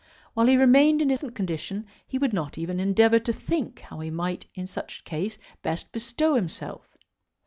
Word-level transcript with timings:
While 0.33 0.47
he 0.47 0.57
remained 0.57 0.99
in 0.99 1.09
his 1.09 1.19
present 1.19 1.35
condition 1.35 1.85
he 2.07 2.17
would 2.17 2.33
not 2.33 2.57
even 2.57 2.79
endeavour 2.79 3.19
to 3.19 3.31
think 3.31 3.81
how 3.81 3.99
he 3.99 4.09
might 4.09 4.47
in 4.55 4.65
such 4.65 5.03
case 5.05 5.37
best 5.61 5.91
bestow 5.91 6.33
himself. 6.33 6.97